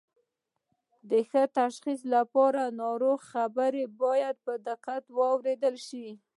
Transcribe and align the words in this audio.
د 1.09 1.11
ښه 1.29 1.43
تشخیص 1.59 2.01
لپاره 2.15 2.61
د 2.67 2.75
ناروغ 2.83 3.19
خبرې 3.31 3.83
باید 4.01 4.35
په 4.45 4.53
دقت 4.67 5.03
واوریدل 5.17 5.75
شي 5.87 6.07